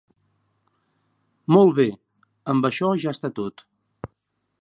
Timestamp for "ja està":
3.05-3.31